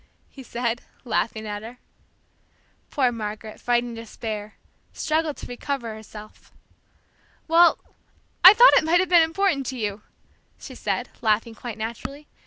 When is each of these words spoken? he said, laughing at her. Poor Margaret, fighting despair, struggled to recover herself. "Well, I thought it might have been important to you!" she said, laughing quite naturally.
he 0.31 0.41
said, 0.41 0.81
laughing 1.05 1.45
at 1.45 1.61
her. 1.61 1.77
Poor 2.89 3.11
Margaret, 3.11 3.59
fighting 3.61 3.93
despair, 3.93 4.55
struggled 4.93 5.37
to 5.37 5.45
recover 5.45 5.93
herself. 5.93 6.51
"Well, 7.47 7.77
I 8.43 8.55
thought 8.55 8.73
it 8.73 8.83
might 8.83 8.99
have 8.99 9.09
been 9.09 9.21
important 9.21 9.67
to 9.67 9.77
you!" 9.77 10.01
she 10.59 10.73
said, 10.73 11.09
laughing 11.21 11.53
quite 11.53 11.77
naturally. 11.77 12.25